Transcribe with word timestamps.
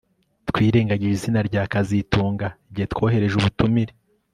Twirengagije 0.49 1.13
izina 1.17 1.39
rya 1.49 1.63
kazitunga 1.71 2.47
igihe 2.69 2.87
twohereje 2.93 3.35
ubutumire 3.37 3.93